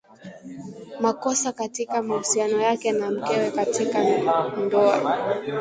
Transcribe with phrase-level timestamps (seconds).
[0.99, 4.03] makosa katika mahusiano yake na mkewe katika
[4.49, 5.21] ndoa